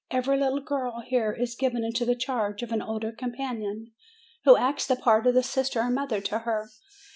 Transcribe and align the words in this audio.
Every 0.09 0.35
little 0.35 0.61
girl 0.61 1.01
here 1.01 1.31
is 1.31 1.53
given 1.53 1.83
into 1.83 2.05
the 2.05 2.15
charge 2.15 2.63
of 2.63 2.71
an 2.71 2.81
older 2.81 3.11
companion, 3.11 3.91
who 4.45 4.57
acts 4.57 4.87
the 4.87 4.95
part 4.95 5.27
of 5.27 5.45
sister 5.45 5.79
or 5.79 5.91
mother 5.91 6.19
to 6.21 6.39
her. 6.39 6.69